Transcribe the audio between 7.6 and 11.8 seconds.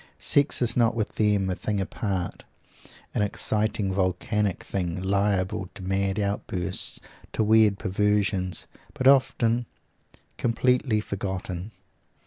perversions, but often completely forgotten.